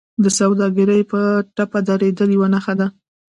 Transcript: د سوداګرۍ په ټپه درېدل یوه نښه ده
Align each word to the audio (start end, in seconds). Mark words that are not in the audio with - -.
د 0.23 0.25
سوداګرۍ 0.39 1.01
په 1.11 1.19
ټپه 1.55 1.79
درېدل 1.89 2.29
یوه 2.35 2.47
نښه 2.53 2.73
ده 2.79 2.87